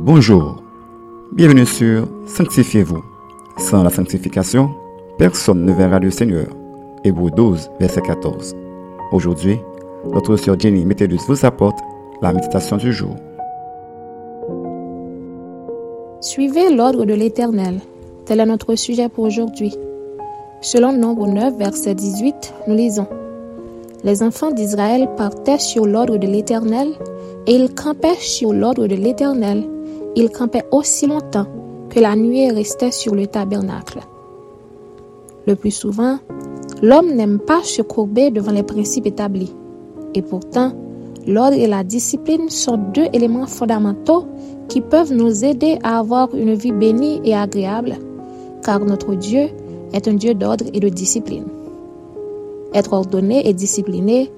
Bonjour, 0.00 0.62
bienvenue 1.32 1.66
sur 1.66 2.06
Sanctifiez-vous. 2.24 3.02
Sans 3.58 3.82
la 3.82 3.90
sanctification, 3.90 4.70
personne 5.18 5.64
ne 5.64 5.72
verra 5.72 5.98
le 5.98 6.12
Seigneur. 6.12 6.46
Hébreu 7.02 7.32
12, 7.32 7.68
verset 7.80 8.02
14. 8.02 8.54
Aujourd'hui, 9.10 9.58
notre 10.12 10.36
sœur 10.36 10.58
Jenny 10.58 10.84
Métellus 10.84 11.18
vous 11.26 11.44
apporte 11.44 11.80
la 12.22 12.32
méditation 12.32 12.76
du 12.76 12.92
jour. 12.92 13.16
Suivez 16.20 16.72
l'ordre 16.72 17.04
de 17.04 17.14
l'Éternel. 17.14 17.80
Tel 18.24 18.38
est 18.38 18.46
notre 18.46 18.76
sujet 18.76 19.08
pour 19.08 19.24
aujourd'hui. 19.24 19.74
Selon 20.60 20.92
Nombre 20.92 21.26
9, 21.26 21.56
verset 21.56 21.96
18, 21.96 22.54
nous 22.68 22.76
lisons 22.76 23.08
Les 24.04 24.22
enfants 24.22 24.52
d'Israël 24.52 25.08
partaient 25.16 25.58
sur 25.58 25.84
l'ordre 25.84 26.18
de 26.18 26.26
l'Éternel 26.26 26.90
et 27.46 27.54
ils 27.54 27.74
campaient 27.74 28.14
sur 28.14 28.52
l'ordre 28.52 28.86
de 28.86 28.94
l'Éternel. 28.94 29.64
Ils 30.14 30.30
campaient 30.30 30.66
aussi 30.70 31.06
longtemps 31.06 31.46
que 31.90 31.98
la 31.98 32.14
nuée 32.14 32.50
restait 32.50 32.92
sur 32.92 33.14
le 33.14 33.26
tabernacle. 33.26 33.98
Le 35.46 35.56
plus 35.56 35.72
souvent, 35.72 36.18
l'homme 36.80 37.14
n'aime 37.14 37.40
pas 37.40 37.62
se 37.64 37.82
courber 37.82 38.30
devant 38.30 38.52
les 38.52 38.62
principes 38.62 39.06
établis. 39.06 39.54
Et 40.14 40.22
pourtant, 40.22 40.72
l'ordre 41.26 41.56
et 41.56 41.66
la 41.66 41.82
discipline 41.82 42.50
sont 42.50 42.76
deux 42.94 43.06
éléments 43.12 43.46
fondamentaux 43.46 44.26
qui 44.68 44.80
peuvent 44.80 45.12
nous 45.12 45.44
aider 45.44 45.78
à 45.82 45.98
avoir 45.98 46.34
une 46.34 46.54
vie 46.54 46.72
bénie 46.72 47.20
et 47.24 47.34
agréable, 47.34 47.96
car 48.62 48.80
notre 48.80 49.14
Dieu 49.14 49.48
est 49.92 50.06
un 50.06 50.14
Dieu 50.14 50.34
d'ordre 50.34 50.66
et 50.72 50.80
de 50.80 50.88
discipline. 50.88 51.46
Être 52.74 52.92
ordonné 52.92 53.48
et 53.48 53.54
discipliné 53.54 54.30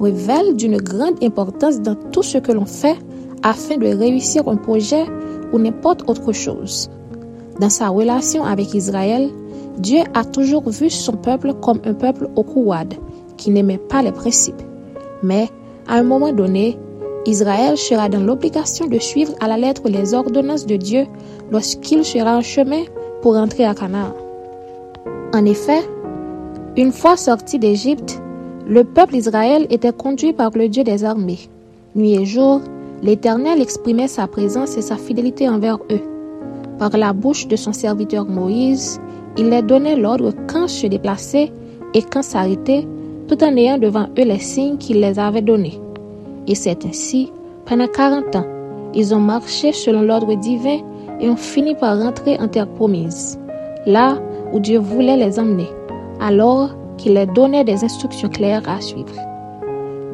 révèle 0.00 0.56
d'une 0.56 0.76
grande 0.76 1.22
importance 1.22 1.80
dans 1.80 1.94
tout 1.94 2.22
ce 2.22 2.38
que 2.38 2.52
l'on 2.52 2.66
fait 2.66 2.96
afin 3.42 3.76
de 3.76 3.86
réussir 3.86 4.48
un 4.48 4.56
projet 4.56 5.04
ou 5.52 5.58
n'importe 5.58 6.08
autre 6.08 6.32
chose. 6.32 6.90
Dans 7.60 7.70
sa 7.70 7.88
relation 7.88 8.44
avec 8.44 8.74
Israël, 8.74 9.30
Dieu 9.78 10.00
a 10.14 10.24
toujours 10.24 10.68
vu 10.68 10.90
son 10.90 11.12
peuple 11.12 11.54
comme 11.54 11.80
un 11.84 11.94
peuple 11.94 12.28
au 12.36 12.42
couade, 12.42 12.94
qui 13.36 13.50
n'aimait 13.50 13.78
pas 13.78 14.02
les 14.02 14.12
principes. 14.12 14.62
Mais, 15.22 15.48
à 15.86 15.96
un 15.96 16.02
moment 16.02 16.32
donné, 16.32 16.76
Israël 17.26 17.76
sera 17.76 18.08
dans 18.08 18.20
l'obligation 18.20 18.86
de 18.86 18.98
suivre 18.98 19.32
à 19.40 19.48
la 19.48 19.56
lettre 19.56 19.88
les 19.88 20.14
ordonnances 20.14 20.66
de 20.66 20.76
Dieu 20.76 21.06
lorsqu'il 21.50 22.04
sera 22.04 22.36
en 22.36 22.40
chemin 22.40 22.82
pour 23.22 23.36
entrer 23.36 23.64
à 23.64 23.74
Canaan. 23.74 24.14
En 25.34 25.44
effet, 25.44 25.80
une 26.76 26.92
fois 26.92 27.16
sorti 27.16 27.58
d'Égypte, 27.58 28.20
le 28.66 28.84
peuple 28.84 29.16
Israël 29.16 29.66
était 29.70 29.92
conduit 29.92 30.32
par 30.32 30.50
le 30.54 30.68
Dieu 30.68 30.84
des 30.84 31.04
armées. 31.04 31.48
Nuit 31.94 32.14
et 32.14 32.24
jour, 32.26 32.60
l'Éternel 33.02 33.62
exprimait 33.62 34.08
sa 34.08 34.26
présence 34.26 34.76
et 34.76 34.82
sa 34.82 34.96
fidélité 34.96 35.48
envers 35.48 35.78
eux. 35.90 36.02
Par 36.78 36.96
la 36.96 37.12
bouche 37.12 37.48
de 37.48 37.56
son 37.56 37.72
serviteur 37.72 38.26
Moïse, 38.26 39.00
il 39.36 39.50
leur 39.50 39.62
donnait 39.62 39.96
l'ordre 39.96 40.32
quand 40.46 40.68
se 40.68 40.86
déplacer 40.86 41.50
et 41.94 42.02
quand 42.02 42.22
s'arrêter, 42.22 42.86
tout 43.26 43.42
en 43.42 43.56
ayant 43.56 43.78
devant 43.78 44.08
eux 44.18 44.24
les 44.24 44.38
signes 44.38 44.76
qu'il 44.78 45.00
les 45.00 45.18
avait 45.18 45.42
donnés. 45.42 45.80
Et 46.46 46.54
c'est 46.54 46.84
ainsi, 46.84 47.32
pendant 47.64 47.88
quarante 47.88 48.36
ans, 48.36 48.46
ils 48.94 49.14
ont 49.14 49.20
marché 49.20 49.72
selon 49.72 50.02
l'ordre 50.02 50.34
divin 50.34 50.78
et 51.20 51.28
ont 51.28 51.36
fini 51.36 51.74
par 51.74 52.00
rentrer 52.00 52.38
en 52.38 52.48
terre 52.48 52.68
promise, 52.68 53.38
là 53.86 54.18
où 54.52 54.60
Dieu 54.60 54.78
voulait 54.78 55.16
les 55.16 55.38
emmener. 55.38 55.68
Alors, 56.20 56.70
qui 56.96 57.12
leur 57.12 57.28
donnait 57.28 57.64
des 57.64 57.84
instructions 57.84 58.28
claires 58.28 58.68
à 58.68 58.80
suivre. 58.80 59.14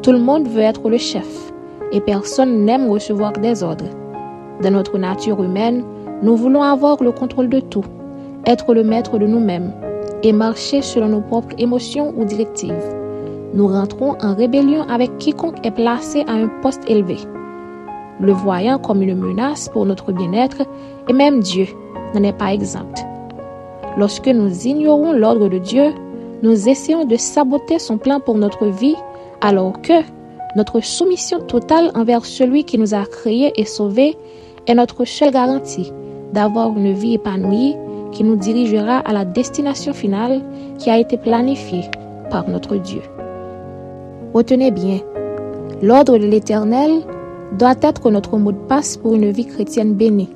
Tout 0.03 0.11
le 0.11 0.19
monde 0.19 0.47
veut 0.47 0.61
être 0.61 0.87
le 0.87 0.97
chef 0.97 1.51
et 1.91 1.99
personne 1.99 2.63
n'aime 2.63 2.89
recevoir 2.89 3.31
des 3.33 3.63
ordres. 3.63 3.89
Dans 4.61 4.71
notre 4.71 4.97
nature 4.99 5.41
humaine, 5.41 5.83
nous 6.21 6.35
voulons 6.35 6.61
avoir 6.61 7.01
le 7.01 7.11
contrôle 7.11 7.49
de 7.49 7.59
tout, 7.59 7.83
être 8.45 8.73
le 8.73 8.83
maître 8.83 9.17
de 9.17 9.25
nous-mêmes 9.25 9.73
et 10.21 10.31
marcher 10.31 10.81
selon 10.81 11.07
nos 11.07 11.21
propres 11.21 11.55
émotions 11.57 12.13
ou 12.15 12.23
directives. 12.23 12.95
Nous 13.53 13.67
rentrons 13.67 14.15
en 14.21 14.35
rébellion 14.35 14.83
avec 14.83 15.17
quiconque 15.17 15.65
est 15.65 15.71
placé 15.71 16.23
à 16.27 16.33
un 16.33 16.47
poste 16.61 16.87
élevé, 16.87 17.17
le 18.19 18.31
voyant 18.31 18.77
comme 18.77 19.01
une 19.01 19.15
menace 19.15 19.69
pour 19.69 19.85
notre 19.85 20.11
bien-être 20.11 20.61
et 21.09 21.13
même 21.13 21.39
Dieu 21.39 21.65
n'en 22.13 22.23
est 22.23 22.37
pas 22.37 22.53
exempt. 22.53 23.14
Lorsque 23.97 24.27
nous 24.27 24.67
ignorons 24.67 25.13
l'ordre 25.13 25.47
de 25.47 25.57
Dieu, 25.57 25.93
nous 26.43 26.67
essayons 26.67 27.05
de 27.05 27.15
saboter 27.15 27.79
son 27.79 27.97
plan 27.97 28.19
pour 28.19 28.35
notre 28.35 28.67
vie 28.67 28.95
alors 29.41 29.81
que 29.81 29.93
notre 30.55 30.81
soumission 30.81 31.39
totale 31.39 31.91
envers 31.95 32.25
celui 32.25 32.63
qui 32.65 32.77
nous 32.77 32.93
a 32.93 33.05
créés 33.05 33.53
et 33.55 33.65
sauvés 33.65 34.17
est 34.67 34.75
notre 34.75 35.05
seule 35.05 35.31
garantie 35.31 35.91
d'avoir 36.33 36.77
une 36.77 36.93
vie 36.93 37.13
épanouie 37.15 37.75
qui 38.11 38.23
nous 38.23 38.35
dirigera 38.35 38.97
à 38.99 39.13
la 39.13 39.25
destination 39.25 39.93
finale 39.93 40.41
qui 40.77 40.89
a 40.89 40.97
été 40.97 41.17
planifiée 41.17 41.89
par 42.29 42.49
notre 42.49 42.75
Dieu. 42.75 43.01
Retenez 44.33 44.71
bien, 44.71 44.99
l'ordre 45.81 46.17
de 46.17 46.25
l'Éternel 46.25 47.01
doit 47.57 47.75
être 47.81 48.09
notre 48.11 48.37
mot 48.37 48.51
de 48.51 48.67
passe 48.67 48.97
pour 48.97 49.15
une 49.15 49.31
vie 49.31 49.45
chrétienne 49.45 49.93
bénie. 49.93 50.29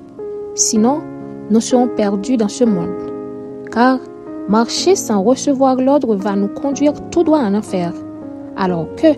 Sinon, 0.55 1.01
nous 1.49 1.61
serons 1.61 1.87
perdus 1.87 2.37
dans 2.37 2.47
ce 2.47 2.63
monde. 2.63 3.08
Car 3.71 3.99
Marcher 4.49 4.95
sans 4.95 5.21
recevoir 5.21 5.75
l'ordre 5.75 6.15
va 6.15 6.35
nous 6.35 6.47
conduire 6.47 6.93
tout 7.11 7.23
droit 7.23 7.37
en 7.37 7.53
enfer. 7.53 7.93
Alors 8.57 8.87
que 8.95 9.09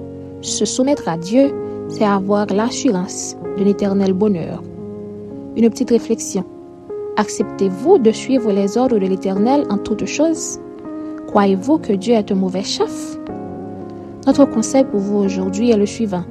se 0.41 0.65
soumettre 0.65 1.07
à 1.07 1.17
Dieu, 1.17 1.53
c'est 1.87 2.03
avoir 2.03 2.47
l'assurance 2.47 3.37
d'un 3.57 3.65
éternel 3.65 4.11
bonheur. 4.11 4.61
Une 5.55 5.69
petite 5.69 5.91
réflexion. 5.91 6.43
Acceptez-vous 7.15 7.97
de 7.97 8.11
suivre 8.11 8.51
les 8.51 8.77
ordres 8.77 8.99
de 8.99 9.05
l'Éternel 9.05 9.65
en 9.69 9.77
toutes 9.77 10.05
choses? 10.05 10.59
Croyez-vous 11.27 11.77
que 11.77 11.93
Dieu 11.93 12.15
est 12.15 12.29
un 12.29 12.35
mauvais 12.35 12.63
chef? 12.63 13.17
Notre 14.27 14.43
conseil 14.43 14.83
pour 14.83 14.99
vous 14.99 15.19
aujourd'hui 15.19 15.71
est 15.71 15.77
le 15.77 15.85
suivant. 15.85 16.25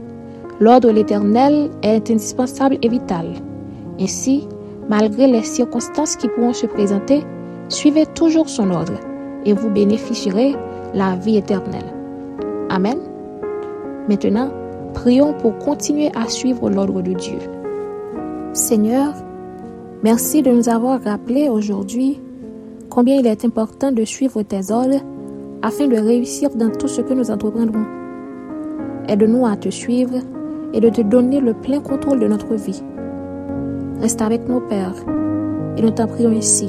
L'ordre 0.58 0.88
de 0.88 0.94
l'Éternel 0.94 1.70
est 1.82 2.10
indispensable 2.10 2.76
et 2.82 2.88
vital. 2.88 3.32
Ainsi, 3.98 4.46
malgré 4.90 5.26
les 5.26 5.42
circonstances 5.42 6.16
qui 6.16 6.28
pourront 6.28 6.52
se 6.52 6.66
présenter, 6.66 7.24
Suivez 7.70 8.04
toujours 8.04 8.48
son 8.48 8.70
ordre 8.70 8.94
et 9.44 9.52
vous 9.52 9.70
bénéficierez 9.70 10.56
la 10.92 11.14
vie 11.14 11.36
éternelle. 11.36 11.94
Amen. 12.68 12.98
Maintenant, 14.08 14.50
prions 14.92 15.34
pour 15.34 15.56
continuer 15.58 16.10
à 16.16 16.28
suivre 16.28 16.68
l'ordre 16.68 17.00
de 17.00 17.12
Dieu. 17.12 17.38
Seigneur, 18.52 19.14
merci 20.02 20.42
de 20.42 20.50
nous 20.50 20.68
avoir 20.68 21.00
rappelé 21.00 21.48
aujourd'hui 21.48 22.20
combien 22.90 23.20
il 23.20 23.26
est 23.28 23.44
important 23.44 23.92
de 23.92 24.04
suivre 24.04 24.42
tes 24.42 24.72
ordres 24.72 25.00
afin 25.62 25.86
de 25.86 25.96
réussir 25.96 26.50
dans 26.50 26.70
tout 26.70 26.88
ce 26.88 27.00
que 27.02 27.14
nous 27.14 27.30
entreprendrons. 27.30 27.86
Aide-nous 29.06 29.46
à 29.46 29.56
te 29.56 29.68
suivre 29.68 30.18
et 30.74 30.80
de 30.80 30.88
te 30.88 31.02
donner 31.02 31.38
le 31.38 31.54
plein 31.54 31.80
contrôle 31.80 32.18
de 32.18 32.26
notre 32.26 32.54
vie. 32.56 32.82
Reste 34.00 34.22
avec 34.22 34.48
nos 34.48 34.60
pères 34.60 34.96
et 35.76 35.82
nous 35.82 35.90
t'en 35.92 36.08
prions 36.08 36.32
ici 36.32 36.68